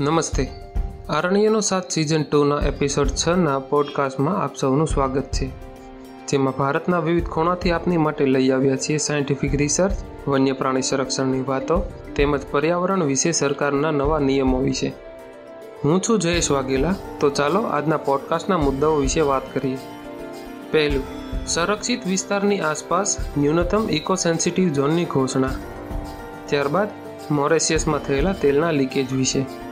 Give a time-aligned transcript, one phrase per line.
[0.00, 0.48] નમસ્તે.
[1.08, 5.50] આરણ્યનો સાત season ટુના episode છના પોડકાસ્ટમાં આપ સૌનું સ્વાગત છે.
[6.26, 9.94] જેમાં ભારતના વિવિધ ખૂણાથી આપની માટે લઈ આવ્યા છીએ સાયન્ટિફિક રિસર્ચ
[10.28, 14.92] વન્ય પ્રાણી સંરક્ષણની વાતો, તેમજ પર્યાવરણ વિશે સરકારના નવા નિયમો વિશે.
[15.84, 16.94] હું છું જયેશ વાઘેલા.
[17.20, 19.78] તો ચાલો આજના પોડકાસ્ટના મુદ્દાઓ વિશે વાત કરીએ.
[20.70, 21.04] પહેલું,
[21.46, 25.50] સંરક્ષિત વિસ્તારની આસપાસ ન્યૂનતમ ઇકો સેન્સિટિવ ઝોનની ઘોષણા.
[26.46, 26.88] ત્યારબાદ,
[27.30, 29.65] મોરેશિયસમાં થયેલા તેલના લીકેજ વિશે.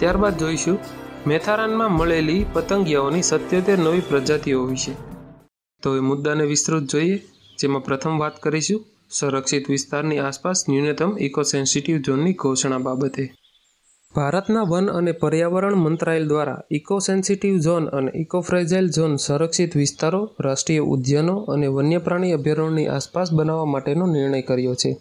[0.00, 0.78] ત્યારબાદ જોઈશું
[1.26, 4.92] મેથારાનમાં મળેલી પતંગિયાઓની સત્યોતેર નવી પ્રજાતિઓ વિશે.
[5.82, 7.22] તો એ મુદ્દાને વિસ્તૃત જોઈએ,
[7.60, 13.24] જેમાં પ્રથમ વાત કરીશું સંરક્ષિત વિસ્તારની આસપાસ ન્યૂનતમ ઇકો સેન્સિટિવ ઝોનની ઘોષણા બાબતે.
[14.14, 20.30] ભારતના વન અને પર્યાવરણ મંત્રાલય દ્વારા ઇકો સેન્સિટિવ ઝોન અને ઇકો ફ્રેજાઇલ ઝોન સંરક્ષિત વિસ્તારો,
[20.40, 24.96] રાષ્ટ્રીય ઉદ્યાનો અને વન્યપ્રાણી અભયારણ્યની આસપાસ બનાવવા માટેનો નિર્ણય કર્યો છે.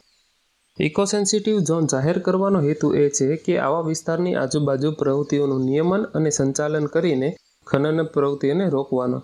[0.80, 6.30] ઇકો સેન્સિટિવ ઝોન જાહેર કરવાનો હેતુ એ છે કે આવા વિસ્તારની આજુબાજુ પ્રવૃત્તિઓનું નિયમન અને
[6.32, 7.30] સંચાલન કરીને
[7.68, 9.20] ખનન પ્રવૃત્તિઓને રોકવાનો.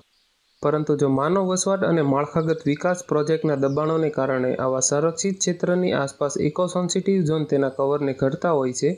[0.62, 7.22] પરંતુ જો માનવ વસવાટ અને માળખાગત વિકાસ પ્રોજેક્ટના દબાણોને કારણે આવા સંરક્ષિત ક્ષેત્રની આસપાસ ઇકોસેન્સિટિવ
[7.30, 8.90] ઝોન તેના કવરને ઘટતા હોય છે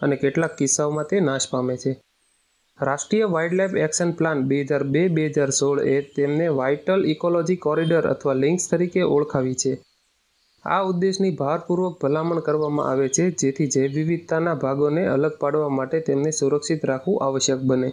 [0.00, 1.92] અને કેટલાક કિસ્સાઓમાં તે નાશ પામે છે.
[2.78, 8.04] રાષ્ટ્રીય વાઇલ્ડલાઇફ એક્શન પ્લાન બે હજાર બે બે હજાર સોળ એ તેમને વાઇટલ ઇકોલોજી કોરિડોર
[8.14, 9.74] અથવા લિંક્સ તરીકે ઓળખાવી છે.
[10.66, 16.30] આ ઉદ્દેશની ભારપૂર્વક ભલામણ કરવામાં આવે છે, જેથી જૈવ વિવિધતાના ભાગોને અલગ પાડવા માટે તેમને
[16.38, 17.90] સુરક્ષિત રાખવું આવશ્યક બને.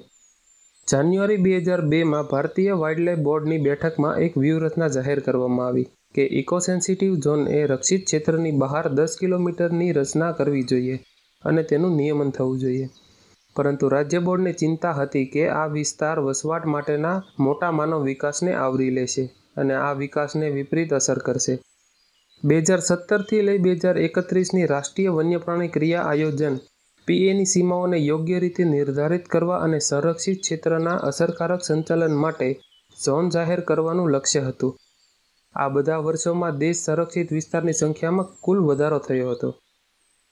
[0.87, 5.85] જાન્યુઆરી બે હજાર બેમાં ભારતીય વાઇલ્ડલાઇફ બોર્ડની બેઠકમાં એક વ્યૂહરચના જાહેર કરવામાં આવી
[6.15, 10.97] કે ઇકો સેન્સિટિવ ઝોન એ રક્ષિત ક્ષેત્રની બહાર દસ કિલોમીટરની રચના કરવી જોઈએ
[11.43, 12.87] અને તેનું નિયમન થવું જોઈએ.
[13.55, 19.25] પરંતુ રાજ્ય બોર્ડને ચિંતા હતી કે આ વિસ્તાર વસવાટ માટેના મોટા માનવ વિકાસને આવરી લેશે
[19.57, 21.55] અને આ વિકાસને વિપરીત અસર કરશે.
[22.43, 26.57] બે હજાર સત્તરથી લઈ બે હજાર એકત્રીસની રાષ્ટ્રીય વન્યપ્રાણી ક્રિયા આયોજન
[27.07, 32.49] પીએની સીમાઓને યોગ્ય રીતે નિર્ધારિત કરવા અને સંરક્ષિત ક્ષેત્રના અસરકારક સંચાલન માટે
[32.97, 34.75] ઝોન જાહેર કરવાનું લક્ષ્ય હતું.
[35.55, 39.49] આ બધા વર્ષોમાં દેશ સંરક્ષિત વિસ્તારની સંખ્યામાં કુલ વધારો થયો હતો,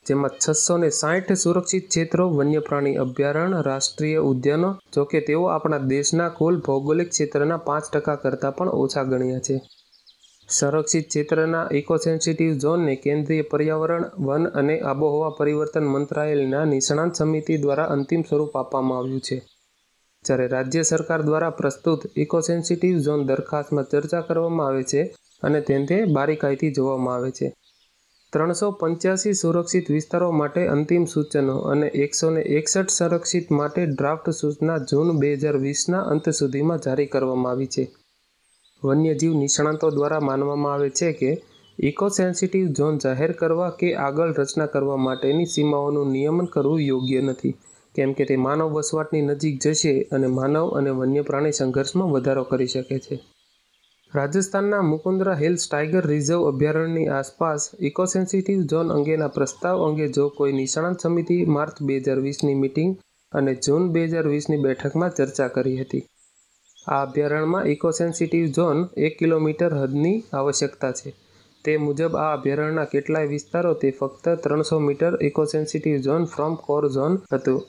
[0.06, 6.56] જેમાં છસો ને સાઠ સુરક્ષિત ક્ષેત્રો, વન્યપ્રાણી અભયારણ્ય, રાષ્ટ્રીય ઉદ્યાનો, જોકે તેઓ આપણા દેશના કુલ
[6.66, 9.58] ભૌગોલિક ક્ષેત્રના પાંચ ટકા કરતાં પણ ઓછા ગણ્યા છે.
[10.52, 18.22] સંરક્ષિત ક્ષેત્રના ઇકોસેન્સિટિવ ઝોનને કેન્દ્રીય પર્યાવરણ, વન અને આબોહવા પરિવર્તન મંત્રાલયના નિષ્ણાંત સમિતિ દ્વારા અંતિમ
[18.24, 19.38] સ્વરૂપ આપવામાં આવ્યું છે.
[20.26, 25.02] જ્યારે રાજ્ય સરકાર દ્વારા પ્રસ્તુત ઇકોસેન્સિટિવ ઝોન દરખાસ્તમાં ચર્ચા કરવામાં આવે છે
[25.44, 27.48] અને તેને બારીકાઈથી જોવામાં આવે છે.
[28.34, 34.78] ત્રણસો પંચ્યાસી સુરક્ષિત વિસ્તારો માટે અંતિમ સૂચનો અને એકસો ને એકસઠ સંરક્ષિત માટે ડ્રાફ્ટ સૂચના
[34.90, 37.84] જૂન બે હજાર વીસના અંત સુધીમાં જારી કરવામાં આવી છે.
[38.84, 41.32] વન્યજીવ નિષ્ણાંતો દ્વારા માનવામાં આવે છે કે
[41.80, 47.56] ઇકો સેન્સિટિવ ઝોન જાહેર કરવા કે આગળ રચના કરવા માટેની સીમાઓનું નિયમન કરવું યોગ્ય નથી.
[47.96, 52.68] કેમ કે તે માનવ વસવાટની નજીક જશે અને માનવ અને વન્ય પ્રાણી સંઘર્ષમાં વધારો કરી
[52.68, 53.16] શકે છે.
[54.14, 60.54] રાજસ્થાનના મુકુંદરા હિલ્સ ટાઈગર રિઝર્વ અભયારણ્યની આસપાસ ઇકો સેન્સિટિવ ઝોન અંગેના પ્રસ્તાવ અંગે જો કોઈ
[60.54, 62.92] નિષ્ણાંત સમિતિ માર્ચ બે હજાર વીસની મિટિંગ
[63.32, 66.04] અને જૂન બે હજાર વીસની બેઠકમાં ચર્ચા કરી હતી.
[66.88, 71.14] આ અભયારણ્યમાં ઇકોસેન્સિટિવ ઝોન એક કિલોમીટર હદની આવશ્યકતા છે.
[71.66, 77.18] તે મુજબ આ અભયારણ્યના કેટલાય વિસ્તારો તે ફક્ત ત્રણસો metre eco sensitive zone from core zone
[77.34, 77.62] હતું.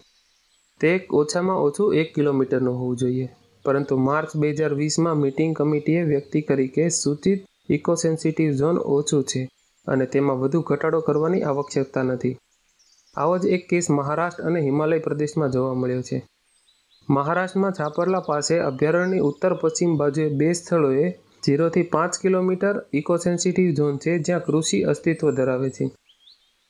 [0.80, 3.28] તે ઓછામાં ઓછું એક કિલોમીટરનું હોવું જોઈએ.
[3.64, 7.40] પરંતુ માર્ચ બે હજાર વીસમાં મીટિંગ કમિટીએ વ્યક્તિ કરી કે સૂચિત
[7.70, 9.48] ઇકોસેન્સિટિવ ઝોન ઓછું છે
[9.86, 12.36] અને તેમાં વધુ ઘટાડો કરવાની આવશ્યકતા નથી.
[13.16, 16.18] આવો જ એક કેસ મહારાષ્ટ્ર અને હિમાલય પ્રદેશમાં જોવા મળ્યો છે.
[17.08, 24.18] મહારાષ્ટ્રમાં છાપરલા પાસે અભયારણ્યની ઉત્તર પશ્ચિમ બાજુએ બે સ્થળોએ ઝીરોથી પાંચ કિલોમીટર ઇકોસેન્સિટિવ ઝોન છે,
[24.18, 25.90] જ્યાં કૃષિ અસ્તિત્વ ધરાવે છે.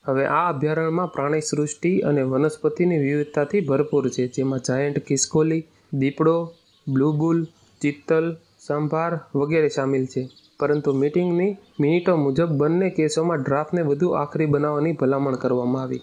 [0.05, 6.51] હવે આ અભયારણ્યમાં પ્રાણી સૃષ્ટિ અને વનસ્પતિની વિવિધતાથી ભરપૂર છે, જેમાં જાયન્ટ કિસ્કોલી, દીપડો
[6.87, 7.45] બ્લુબુલ
[7.81, 10.29] ચિત્તલ, સંભાર વગેરે સામેલ છે.
[10.59, 16.01] પરંતુ મીટિંગની મિનિટો મુજબ બંને કેસોમાં ડ્રાફ્ટને વધુ આખરી બનાવવાની ભલામણ કરવામાં આવી.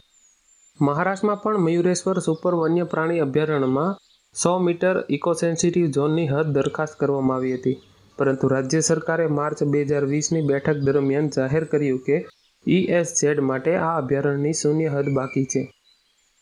[0.80, 3.96] મહારાષ્ટ્રમાં પણ મયુરેશ્વર સુપર વન્ય પ્રાણી અભયારણ્યમાં
[4.34, 7.78] સો મીટર ઇકોસેન્સિટિવ ઝોનની હદ દરખાસ્ત કરવામાં આવી હતી.
[8.18, 12.18] પરંતુ રાજ્ય સરકારે માર્ચ બે હજાર વીસની બેઠક દરમિયાન જાહેર કર્યું કે
[12.66, 15.62] ઈએસઝેડ માટે આ અભયારણ્યની શૂન્ય હદ બાકી છે.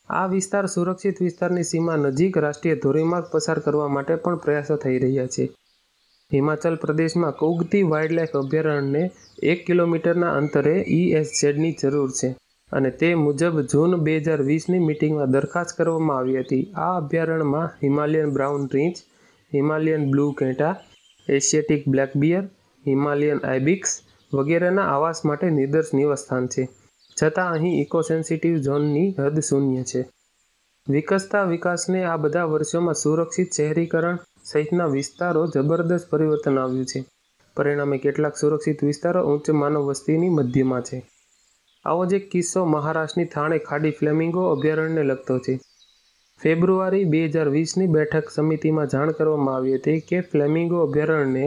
[0.08, 5.26] આ વિસ્તાર સુરક્ષિત વિસ્તારની સીમા નજીક રાષ્ટ્રીય ધોરીમાર્ગ પસાર કરવા માટે પણ પ્રયાસો થઈ રહ્યા
[5.26, 5.48] છે.
[6.30, 9.10] હિમાચલ પ્રદેશમાં કુગતી વાઇલ્ડલાઇફ અભયારણ્યને
[9.42, 12.30] એક કિલોમીટરના અંતરે ઈએસઝેડની જરૂર છે.
[12.72, 16.64] અને તે મુજબ જૂન બે હજાર વીસની મિટિંગમાં દરખાસ્ત કરવામાં આવી હતી.
[16.74, 18.96] આ અભયારણ્યમાં હિમાલયન બ્રાઉન રીંચ
[19.54, 20.74] Himalayan blue કેટા
[21.28, 22.44] Asiatic black bear,
[22.86, 23.90] Himalayan ibex
[24.34, 26.68] વગેરેના આવાસ માટે નિદર્શ નિવાસસ્થાન છે.
[27.22, 30.00] છતાં અહીં ઇકોસેન્સિટિવ ઝોનની હદ શૂન્ય છે.
[30.86, 37.04] વિકસતા વિકાસને આ બધા વર્ષોમાં સુરક્ષિત શહેરીકરણ સહિતના વિસ્તારો જબરદસ્ત પરિવર્તન આવ્યું છે.
[37.56, 40.98] પરિણામે કેટલાક સુરક્ષિત વિસ્તારો ઉચ્ચ માનવ વસ્તીની મધ્યમાં છે.
[41.88, 45.54] આવો જ એક કિસ્સો મહારાષ્ટ્રની થાણે ખાડી ફ્લેમિંગો અભયારણ્યને લગતો છે.
[46.40, 51.46] ફેબ્રુઆરી બે હજાર વીસની બેઠક સમિતિમાં જાણ કરવામાં આવી હતી કે ફ્લેમિંગો અભયારણ્યને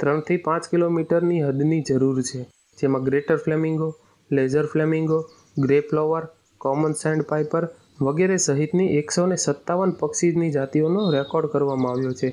[0.00, 2.40] ત્રણથી પાંચ કિલોમીટરની હદની જરૂર છે,
[2.78, 3.88] જેમાં greater flamingo,
[4.30, 5.18] lesser flamingo,
[5.58, 6.24] grey plover,
[6.60, 6.94] common
[7.30, 7.64] sandpiper
[8.00, 12.30] વગેરે સહિતની એકસો ને સત્તાવન પક્ષીની જાતિઓનો રેકોર્ડ કરવામાં આવ્યો છે.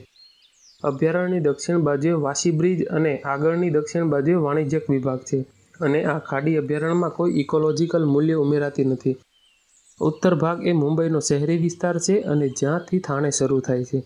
[0.84, 5.40] અભયારણ્યની દક્ષિણ બાજુએ વાસી બ્રિજ અને આગળની દક્ષિણ બાજુએ વાણિજ્યક વિભાગ છે.
[5.82, 9.18] અને આ ખાડી અભયારણ્યમાં કોઈ ઇકોલોજીકલ મૂલ્ય ઉમેરાતી નથી.
[10.02, 14.04] ઉત્તર ભાગ એ મુંબઈનો શહેરી વિસ્તાર છે અને જ્યાંથી થાણે શરૂ થાય છે.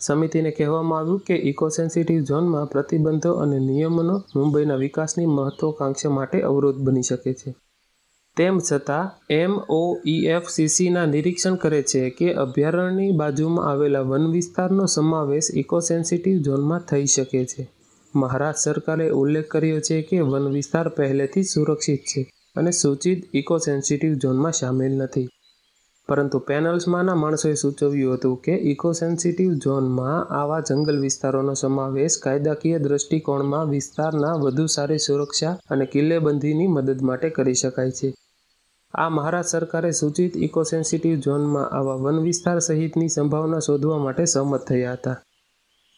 [0.00, 6.76] સમિતિને કહેવામાં આવ્યું કે ઇકો સેન્સિટિવ ઝોનમાં પ્રતિબંધો અને નિયમનો મુંબઈના વિકાસની મહત્વાકાંક્ષા માટે અવરોધ
[6.76, 7.54] બની શકે છે.
[8.36, 16.42] તેમ છતાં એમઓઈએફસીસીના નિરીક્ષણ કરે છે કે અભયારણ્યની બાજુમાં આવેલા વન વિસ્તારનો સમાવેશ ઇકો સેન્સિટિવ
[16.42, 17.70] ઝોનમાં થઈ શકે છે.
[18.14, 24.12] મહારાષ્ટ્ર સરકારે ઉલ્લેખ કર્યો છે કે વન વિસ્તાર પહેલેથી સુરક્ષિત છે અને સૂચિત ઇકો સેન્સિટિવ
[24.14, 25.28] ઝોનમાં સામેલ નથી.
[26.08, 33.68] પરંતુ પેનલ્સમાંના માણસોએ સૂચવ્યું હતું કે ઇકો સેન્સિટિવ ઝોનમાં આવા જંગલ વિસ્તારોનો સમાવેશ કાયદાકીય દૃષ્ટિકોણમાં
[33.68, 38.14] વિસ્તારના વધુ સારી સુરક્ષા અને કિલ્લેબંધીની મદદ માટે કરી શકાય છે.
[38.94, 44.60] આ મહારાષ્ટ્ર સરકારે સૂચિત ઇકો સેન્સિટિવ ઝોનમાં આવા વન વિસ્તાર સહિતની સંભાવના શોધવા માટે સહમત
[44.68, 45.14] થયા હતા.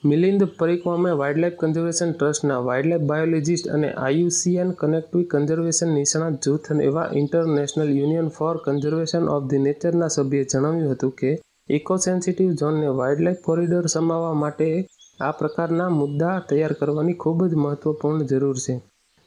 [0.05, 7.93] મિલિંદ પરિક્રમે વાઇલ્ડલાઇફ કન્ઝર્વેશન ટ્રસ્ટના વાઇલ્ડલાઇફ બાયોલોજિસ્ટ અને આયુસીએન કનેક્ટિવ કન્ઝર્વેશન નિષ્ણાત જૂથ એવા international
[7.99, 11.31] union for conservation of the નેચરના સભ્યે જણાવ્યું હતું કે
[11.69, 14.69] ઇકો સેન્સિટિવ ઝોનને વાઇલ્ડલાઇફ કોરિડોર સમાવવા માટે
[15.21, 18.75] આ પ્રકારના મુદ્દા તૈયાર કરવાની ખૂબ જ મહત્વપૂર્ણ જરૂર છે,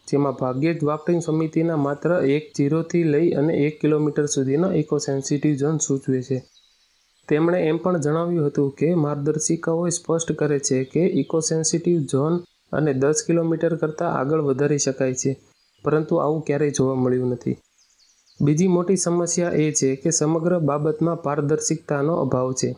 [0.08, 5.58] જેમાં ભાગ્યે જ ડ્રાફ્ટિંગ સમિતિના માત્ર એક જીરોથી લઈ અને એક કિલોમીટર સુધીનો ઇકો સેન્સિટિવ
[5.62, 6.38] ઝોન સૂચવે છે.
[7.28, 12.34] તેમણે એમ પણ જણાવ્યું હતું કે માર્ગદર્શિકાઓ સ્પષ્ટ કરે છે કે ઇકો સેન્સિટિવ ઝોન
[12.74, 15.32] અને દસ કિલોમીટર કરતાં આગળ વધારી શકાય છે,
[15.84, 17.58] પરંતુ આવું ક્યારેય જોવા મળ્યું નથી.
[18.40, 22.70] બીજી મોટી સમસ્યા એ છે કે સમગ્ર બાબતમાં પારદર્શિકતાનો અભાવ છે,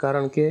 [0.00, 0.46] કારણ કે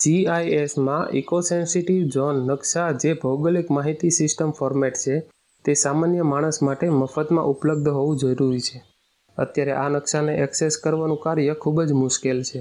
[0.00, 5.16] જીઆઈએસમાં ઇકો સેન્સિટિવ ઝોન નકશા જે ભૌગોલિક માહિતી સિસ્ટમ ફોર્મેટ છે,
[5.64, 8.78] તે સામાન્ય માણસ માટે મફતમાં ઉપલબ્ધ હોવું જરૂરી છે.
[9.38, 12.60] અત્યારે આ નકશાને એક્સેસ કરવાનું કાર્ય ખૂબ જ મુશ્કેલ છે.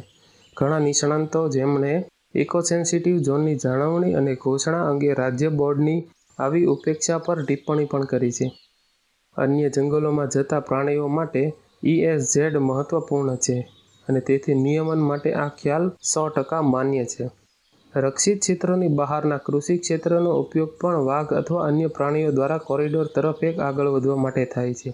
[0.57, 1.91] ઘણા નિષ્ણાંતો જેમણે
[2.35, 5.99] ઇકોસેન્સિટિવ ઝોનની જાળવણી અને ઘોષણા અંગે રાજ્ય બોર્ડની
[6.39, 8.47] આવી ઉપેક્ષા પર ટિપ્પણી પણ કરી છે.
[9.35, 11.43] અન્ય જંગલોમાં જતા પ્રાણીઓ માટે
[11.83, 13.55] ઈએસઝેડ મહત્વપૂર્ણ છે
[14.07, 17.25] અને તેથી નિયમન માટે આ ખ્યાલ સો ટકા માન્ય છે.
[17.93, 23.59] રક્ષિત ક્ષેત્રોની બહારના કૃષિ ક્ષેત્રનો ઉપયોગ પણ વાઘ અથવા અન્ય પ્રાણીઓ દ્વારા કોરિડોર તરફ એક
[23.59, 24.91] આગળ વધવા માટે થાય છે.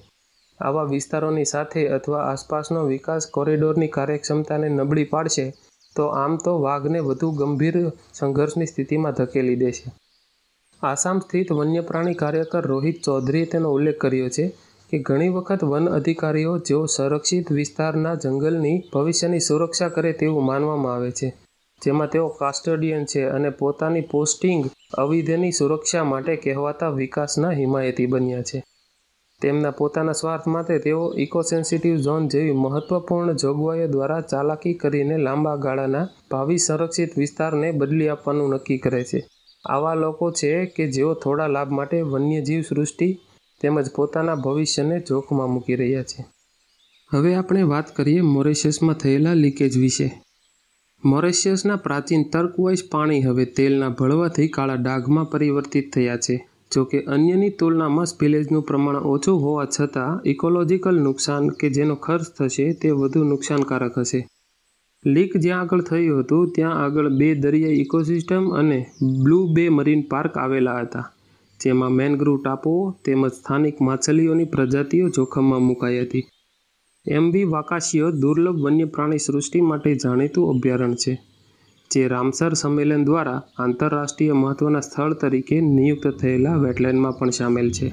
[0.60, 5.46] આવા વિસ્તારોની સાથે અથવા આસપાસનો વિકાસ કોરિડોરની કાર્યક્ષમતાને નબળી પાડશે,
[5.96, 7.78] તો આમ તો વાઘને વધુ ગંભીર
[8.14, 9.86] સંઘર્ષની સ્થિતિમાં ધકેલી દેશે.
[10.82, 14.46] આસામ સ્થિત વન્યપ્રાણી કાર્યકર રોહિત ચૌધરીએ તેનો ઉલ્લેખ કર્યો છે
[14.90, 21.12] કે ઘણી વખત વન અધિકારીઓ જેઓ સંરક્ષિત વિસ્તારના જંગલની ભવિષ્યની સુરક્ષા કરે તેવું માનવામાં આવે
[21.12, 21.28] છે,
[21.82, 24.64] જેમાં તેઓ કાસ્ટડિયન છે અને પોતાની પોસ્ટિંગ
[24.98, 28.60] અવિધેની સુરક્ષા માટે કહેવાતા વિકાસના હિમાયતી બન્યા છે.
[29.42, 36.08] તેમના પોતાના સ્વાર્થ માટે તેઓ ઇકોસેન્સિટિવ ઝોન જેવી મહત્વપૂર્ણ જોગવાઈઓ દ્વારા ચાલાકી કરીને લાંબા ગાળાના
[36.32, 39.28] ભાવિ સંરક્ષિત વિસ્તારને બદલી આપવાનું નક્કી કરે છે.
[39.70, 43.20] આવા લોકો છે કે જેઓ થોડા લાભ માટે વન્યજીવ સૃષ્ટિ
[43.62, 46.26] તેમજ પોતાના ભવિષ્યને જોખમાં મૂકી રહ્યા છે.
[47.14, 50.22] હવે આપણે વાત કરીએ મોરેશિયસમાં થયેલા લીકેજ વિશે.
[51.06, 56.50] મોરેશિયસના પ્રાચીન તર્કવાઇઝ પાણી હવે તેલના ભળવાથી કાળા ડાઘમાં પરિવર્તિત થયા છે.
[56.74, 62.90] જોકે અન્યની તુલનામાં સ્પિલેજનું પ્રમાણ ઓછું હોવા છતાં, ઇકોલોજીકલ નુકસાન કે જેનો ખર્ચ થશે તે
[62.92, 64.28] વધુ નુકસાનકારક હશે.
[65.06, 68.86] લીક જ્યાં આગળ થયું હતું, ત્યાં આગળ બે દરિયાઈ ઇકોસિસ્ટમ અને
[69.24, 71.12] બ્લુ બે મરીન પાર્ક આવેલા હતા,
[71.60, 76.26] જેમાં મેનગ્રુવ ટાપુઓ તેમજ સ્થાનિક માછલીઓની પ્રજાતિઓ જોખમમાં મુકાઈ હતી.
[77.08, 81.22] એમવી વાકાશીઓ દુર્લભ વન્ય પ્રાણી સૃષ્ટિ માટે જાણીતું અભયારણ્ય છે.
[81.92, 87.88] જે રામસર સંમેલન દ્વારા આંતરરાષ્ટ્રીય મહત્વના સ્થળ તરીકે નિયુક્ત થયેલા વેટલેન્ડમાં પણ સામેલ છે.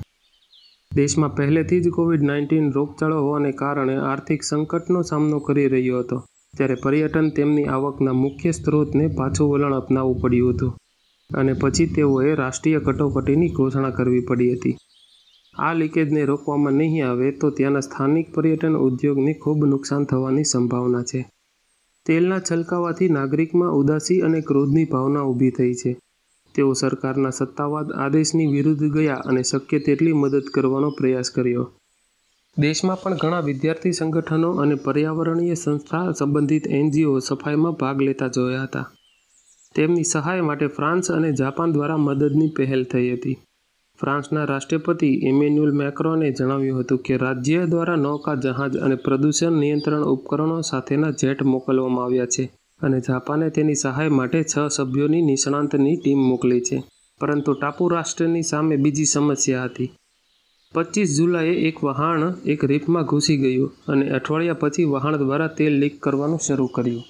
[0.92, 6.18] દેશમાં પહેલેથી જ કોવિડ નાઇન્ટીન રોગચાળો હોવાને કારણે આર્થિક સંકટનો સામનો કરી રહ્યો હતો
[6.54, 10.72] ત્યારે પર્યટન તેમની આવકના મુખ્ય સ્ત્રોતને પાછું વલણ અપનાવવું પડ્યું હતું
[11.30, 14.74] અને પછી તેઓએ રાષ્ટ્રીય કટોકટીની ઘોષણા કરવી પડી હતી.
[15.58, 21.20] આ લીકેજને રોકવામાં નહીં આવે તો ત્યાંના સ્થાનિક પર્યટન ઉદ્યોગને ખૂબ નુકસાન થવાની સંભાવના છે.
[22.06, 25.96] તેલના છલકાવાથી નાગરિકમાં ઉદાસી અને ક્રોધની ભાવના ઊભી થઈ છે.
[26.54, 31.72] તેઓ સરકારના સત્તાવાદ આદેશની વિરુદ્ધ ગયા અને શક્ય તેટલી મદદ કરવાનો પ્રયાસ કર્યો.
[32.58, 38.92] દેશમાં પણ ઘણા વિદ્યાર્થી સંગઠનો અને પર્યાવરણીય સંસ્થા સંબંધિત એનજીઓ સફાઈમાં ભાગ લેતા જોયા હતા.
[39.74, 43.38] તેમની સહાય માટે ફ્રાન્સ અને જાપાન દ્વારા મદદની પહેલ થઈ હતી.
[44.00, 50.60] ફ્રાન્સના રાષ્ટ્રપતિ ઇમેન્યુઅલ મેક્રોને જણાવ્યું હતું કે રાજ્ય દ્વારા નૌકા, જહાજ અને પ્રદૂષણ નિયંત્રણ ઉપકરણો
[50.60, 52.44] સાથેના જેટ મોકલવામાં આવ્યા છે
[52.82, 56.82] અને જાપાને તેની સહાય માટે છ સભ્યોની નિષ્ણાંતની ટીમ મોકલી છે.
[57.20, 59.90] પરંતુ ટાપુ રાષ્ટ્રની સામે બીજી સમસ્યા હતી.
[60.74, 65.96] પચીસ જુલાઈએ એક વહાણ એક રીફમાં ઘૂસી ગયું અને અઠવાડિયા પછી વહાણ દ્વારા તેલ લીક
[66.00, 67.04] કરવાનું શરૂ કર્યું.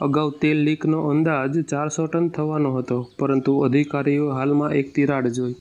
[0.00, 5.56] અગાઉ તેલ લીકનો અંદાજ ચારસો ટન થવાનો હતો, પરંતુ અધિકારીઓ હાલમાં એક તિરાડ જોઈ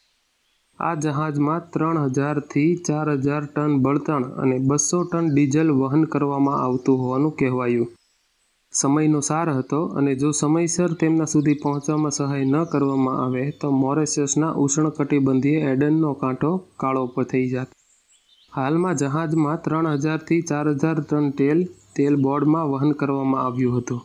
[0.79, 6.99] આ જહાજમાં ત્રણ હજારથી ચાર હજાર ટન બળતણ અને બસો ટન ડીઝલ વહન કરવામાં આવતું
[7.01, 7.87] હોવાનું કહેવાયું.
[8.73, 14.51] સમયનો સાર હતો અને જો સમયસર તેમના સુધી પહોંચવામાં સહાય ન કરવામાં આવે, તો મોરેશિયસના
[14.63, 17.69] ઉષ્ણકટિબંધીય એડનનો કાંટો કાળો થઈ જાત.
[18.53, 21.59] હાલમાં જહાજમાં ત્રણ હજારથી ચાર હજાર ટન તેલ
[21.95, 24.01] તેલ બોર્ડમાં વહન કરવામાં આવ્યું હતું.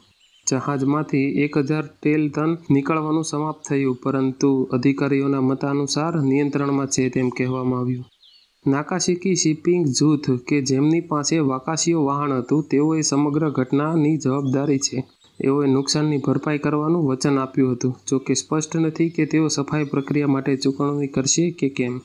[0.50, 7.80] જહાજમાંથી એક હજાર તેલ ટન નીકળવાનું સમાપ્ત થયું, પરંતુ અધિકારીઓના મતાનુસાર નિયંત્રણમાં છે તેમ કહેવામાં
[7.80, 8.04] આવ્યું.
[8.66, 15.04] નાકાશિકી શિપિંગ જૂથ કે જેમની પાસે વાકાશીઓ વાહન હતું, તેઓએ સમગ્ર ઘટનાની જવાબદારી છે.
[15.40, 17.96] એઓએ નુકસાનની ભરપાઈ કરવાનું વચન આપ્યું હતું.
[18.10, 22.00] જોકે સ્પષ્ટ નથી કે તેઓ સફાઈ પ્રક્રિયા માટે ચૂકવણી કરશે કે કેમ.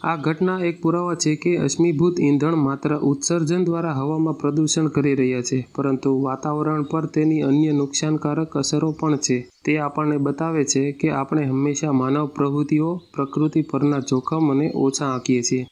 [0.00, 5.42] આ ઘટના એક પુરાવા છે કે અશ્મિભૂત ઈંધણ માત્ર ઉત્સર્જન દ્વારા હવામાં પ્રદૂષણ કરી રહ્યા
[5.42, 9.48] છે, પરંતુ વાતાવરણ પર તેની અન્ય નુકસાનકારક અસરો પણ છે.
[9.64, 15.66] તે આપણને બતાવે છે કે આપણે હંમેશા માનવ પ્રવૃત્તિઓ પ્રકૃતિ પરના જોખમને ઓછા આંકીએ છીએ.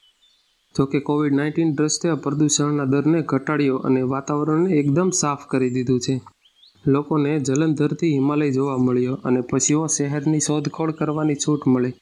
[0.75, 6.21] જોકે કોવિડ નાઇન્ટીન દ્રષ્ટિએ પ્રદૂષણના દરને ઘટાડ્યો અને વાતાવરણને એકદમ સાફ કરી દીધું છે.
[6.87, 11.95] લોકોને જલંધરથી હિમાલય જોવા મળ્યો અને પશુઓ શહેરની શોધખોળ કરવાની છૂટ મળી.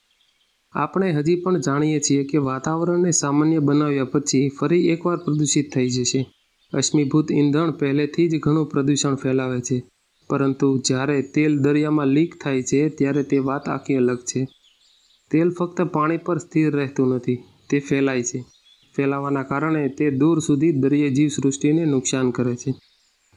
[0.75, 6.21] આપણે હજી પણ જાણીએ છીએ કે વાતાવરણને સામાન્ય બનાવ્યા પછી ફરી એકવાર પ્રદૂષિત થઈ જશે.
[6.73, 9.77] અશ્મિભૂત ઈંધણ પહેલેથી જ ઘણું પ્રદૂષણ ફેલાવે છે,
[10.31, 14.45] પરંતુ જ્યારે તેલ દરિયામાં લીક થાય છે ત્યારે તે વાત આખી અલગ છે.
[15.31, 17.39] તેલ ફક્ત પાણી પર સ્થિર રહેતું નથી,
[17.71, 18.45] તે ફેલાય છે.
[18.97, 22.75] ફેલાવાના કારણે તે દૂર સુધી દરિયાઈ જીવસૃષ્ટિને નુકસાન કરે છે.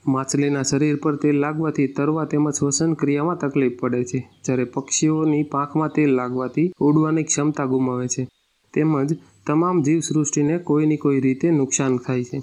[0.07, 4.19] માછલીના શરીર પર તેલ લાગવાથી તરવા તેમજ શ્વસન ક્રિયામાં તકલીફ પડે છે.
[4.45, 8.27] જ્યારે પક્ષીઓની પાંખમાં તેલ લાગવાથી ઉડવાની ક્ષમતા ગુમાવે છે.
[8.73, 9.13] તેમજ
[9.47, 12.41] તમામ જીવસૃષ્ટિને કોઈની કોઈ રીતે નુકસાન થાય છે.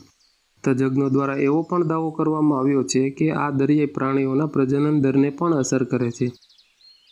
[0.64, 5.52] તજજ્ઞો દ્વારા એવો પણ દાવો કરવામાં આવ્યો છે કે આ દરિયાઈ પ્રાણીઓના પ્રજનન દરને પણ
[5.52, 6.32] અસર કરે છે.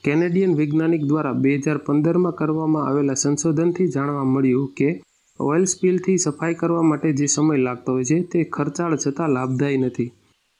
[0.04, 5.02] કેનેડિયન વૈજ્ઞાનિક દ્વારા બે હજાર પંદરમાં કરવામાં આવેલા સંશોધનથી જાણવા મળ્યું કે
[5.40, 10.12] ઓઇલ સ્પીલથી સફાઈ કરવા માટે જે સમય લાગતો હોય છે તે ખર્ચાળ છતાં લાભદાયી નથી.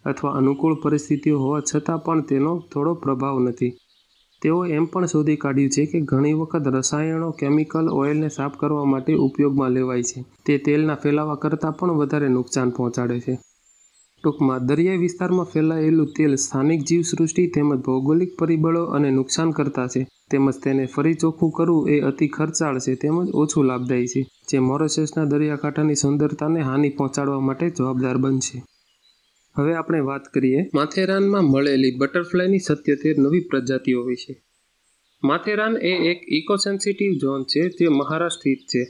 [0.05, 3.73] અથવા અનુકૂળ પરિસ્થિતિઓ હોવા છતાં પણ તેનો થોડો પ્રભાવ નથી.
[4.43, 9.15] તેઓએ એમ પણ શોધી કાઢ્યું છે કે ઘણી વખત રસાયણો, કેમિકલ, ઓઇલને સાફ કરવા માટે
[9.15, 10.25] ઉપયોગમાં લેવાય છે.
[10.47, 13.39] તે તેલના ફેલાવા કરતાં પણ વધારે નુકસાન પહોંચાડે છે.
[14.25, 20.07] ટૂંકમાં, દરિયાઈ વિસ્તારમાં ફેલાયેલું તેલ સ્થાનિક જીવસૃષ્ટિ તેમજ ભૌગોલિક પરિબળો અને નુકસાન કરતા છે.
[20.31, 25.25] તેમજ તેને ફરી ચોખ્ખું કરવું એ અતિ ખર્ચાળ છે તેમજ ઓછું લાભદાયી છે, જે મોરેશિયસના
[25.25, 28.63] દરિયાકાંઠાની સુંદરતાને હાનિ પહોંચાડવા માટે જવાબદાર બનશે.
[29.57, 34.43] હવે આપણે વાત કરીએ માથેરાનમાં મળેલી બટરફ્લાયની સત્યોતેર નવી પ્રજાતિઓ વિશે.
[35.25, 38.83] માથેરાન એ એક ઇકો સેન્સિટિવ ઝોન છે જે મહારાષ્ટ્ર સ્થિત છે.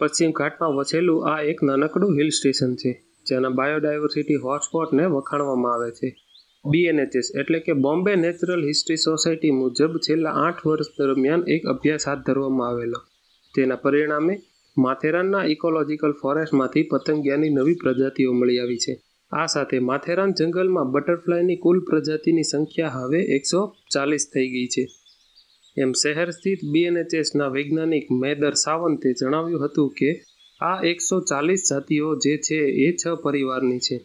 [0.00, 6.16] પશ્ચિમ ઘાટમાં વસેલું આ એક નાનકડું હિલ સ્ટેશન છે, જેના બાયોડાયવર્સિટી હોટસ્પોટને વખાણવામાં આવે છે.
[6.64, 12.18] બીએનએચએસ એટલે કે બોમ્બે નેચરલ હિસ્ટ્રી સોસાયટી મુજબ છેલ્લા આઠ વર્ષ દરમિયાન એક અભ્યાસ હાથ
[12.18, 13.00] ધરવામાં આવેલો.
[13.54, 14.34] તેના પરિણામે
[14.78, 18.94] માથેરાનના ઇકોલોજીકલ ફોરેસ્ટમાંથી પતંગિયાની નવી પ્રજાતિઓ મળી આવી છે.
[19.32, 24.88] આ સાથે માથેરાન જંગલમાં બટરફ્લાયની કુલ પ્રજાતિની સંખ્યા હવે એકસો ચાલીસ થઈ ગઈ છે.
[25.76, 30.24] એમ શહેર સ્થિત બીએનએચએસના વૈજ્ઞાનિક મેદર સાવંતે જણાવ્યું હતું કે,
[30.60, 34.00] આ એકસો ચાલીસ જાતિઓ જે છે એ છ પરિવારની છે.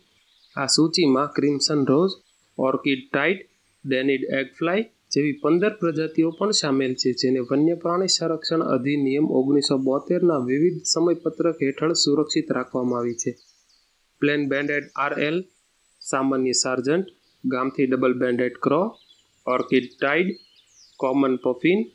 [0.55, 2.13] આ સૂચિમાં crimson rose,
[2.57, 3.39] orchid tit,
[3.85, 10.37] danaid eggfly જેવી પંદર પ્રજાતિઓ પણ સામેલ છે, જેને વન્ય પ્રાણી સંરક્ષણ અધિનિયમ ઓગણીસો બોતેરના
[10.37, 13.35] વિવિધ સમયપત્રક હેઠળ સુરક્ષિત રાખવામાં આવી છે.
[14.19, 15.43] પ્લેન બેન્ડેડ આરએલ,
[16.01, 17.05] સામાન્ય સાર્જન્ટ,
[17.45, 18.97] ગામથી double banded crow,
[19.45, 20.27] orchid tit,
[20.97, 21.85] common puffin,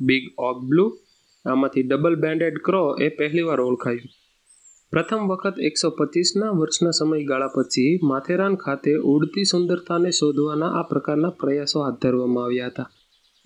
[0.00, 0.98] big ઓગ blue,
[1.44, 4.08] આમાંથી ડબલ બેન્ડેડ ક્રો એ પહેલીવાર ઓળખાયું.
[4.90, 11.82] પ્રથમ વખત એકસો પચીસના વર્ષના સમયગાળા પછી માથેરાન ખાતે ઉડતી સુંદરતાને શોધવાના આ પ્રકારના પ્રયાસો
[11.82, 12.90] હાથ ધરવામાં આવ્યા હતા.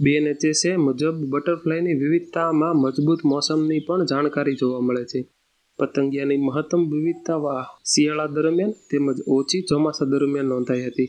[0.00, 5.39] બીએનએચએસએ મુજબ બટરફ્લાયની વિવિધતામાં મજબૂત મોસમની પણ જાણકારી જોવા મળે છે.
[5.80, 7.58] પતંગિયાની મહત્તમ વિવિધતા
[7.92, 11.08] શિયાળા દરમિયાન તેમજ ઓછી ચોમાસા દરમિયાન નોંધાઈ હતી.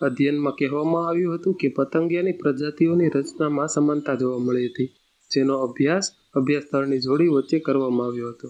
[0.00, 4.88] અધ્યયનમાં કહેવામાં આવ્યું હતું કે પતંગિયાની પ્રજાતિઓની રચનામાં સમાનતા જોવા મળી હતી,
[5.30, 8.48] જેનો અભ્યાસ અભ્યાસ સ્થળની જોડી વચ્ચે કરવામાં આવ્યો હતો.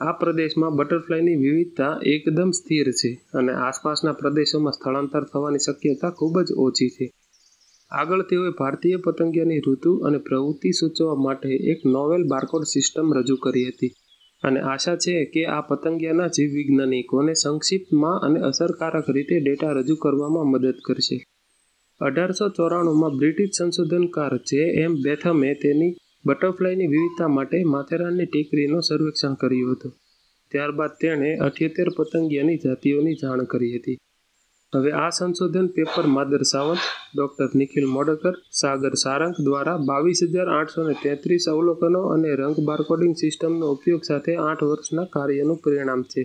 [0.00, 6.48] આ પ્રદેશમાં બટરફ્લાયની વિવિધતા એકદમ સ્થિર છે અને આસપાસના પ્રદેશોમાં સ્થળાંતર થવાની શક્યતા ખૂબ જ
[6.58, 7.06] ઓછી છે.
[7.90, 13.68] આગળ તેઓએ ભારતીય પતંગિયાની ઋતુ અને પ્રવૃત્તિ સૂચવવા માટે એક નોવેલ બારકોડ સિસ્ટમ રજૂ કરી
[13.68, 13.92] હતી.
[14.44, 20.78] અને આશા છે કે આ પતંગિયાના જીવવિજ્ઞાનિકોને સંક્ષિપ્તમાં અને અસરકારક રીતે ડેટા રજૂ કરવામાં મદદ
[20.84, 21.18] કરશે.
[22.00, 25.96] અઢારસો ચોરાણુંમાં બ્રિટિશ સંશોધનકાર જે એમ બેથમે તેની
[26.26, 29.92] બટરફ્લાયની વિવિધતા માટે માથેરાનની ટેકરીનું સર્વેક્ષણ કર્યું હતું.
[30.52, 33.96] ત્યારબાદ તેણે અઠ્યોતેર પતંગિયાની જાતિઓની જાણ કરી હતી.
[34.74, 40.80] હવે આ સંશોધન પેપર માદર સાવંત, ડૉક્ટર નિખિલ મોડકર, સાગર સારંગ દ્વારા બાવીસ હજાર આઠસો
[40.86, 46.22] ને તેત્રીસ અવલોકનો અને રંગ બારકોડિંગ સિસ્ટમનો ઉપયોગ સાથે આઠ વર્ષના કાર્યનું પરિણામ છે.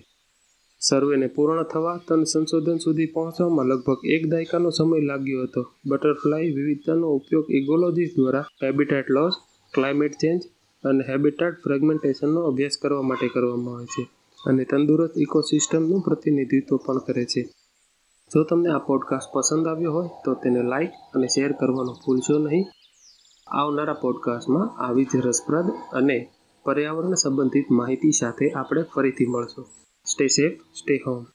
[0.82, 5.64] સર્વેને પૂર્ણ થવા તન સંશોધન સુધી પહોંચવામાં લગભગ એક દાયકાનો સમય લાગ્યો હતો.
[5.90, 9.34] બટરફ્લાય વિવિધતાનો ઉપયોગ ઇકોલોજીસ્ટ દ્વારા હેબિટેટ લોસ,
[9.74, 10.42] ક્લાઇમેટ ચેન્જ
[10.84, 14.04] અને હેબિટેટ ફ્રેગમેન્ટેશનનો અભ્યાસ કરવા માટે કરવામાં આવે છે
[14.40, 17.42] અને તંદુરસ્ત ઇકોસિસ્ટમનું પ્રતિનિધિત્વ પણ કરે છે.
[18.36, 22.66] જો તમને આ પોડકાસ્ટ પસંદ આવ્યો હોય તો તેને લાઈક અને શેર કરવાનું ભૂલશો નહીં.
[23.48, 26.32] આવનારા પોડકાસ્ટમાં આવી જ રસપ્રદ અને
[26.66, 29.66] પર્યાવરણ સંબંધિત માહિતી સાથે આપણે ફરીથી મળશું.
[30.06, 31.26] Stay safe stay home